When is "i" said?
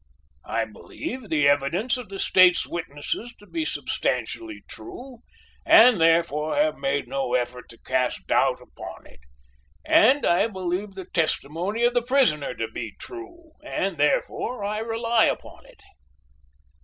0.47-0.65, 10.25-10.47, 14.63-14.79